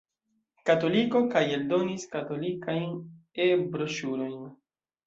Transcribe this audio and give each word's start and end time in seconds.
Katoliko 0.69 1.21
kaj 1.35 1.43
eldonis 1.57 2.09
katolikajn 2.17 2.99
E-broŝurojn. 3.49 4.47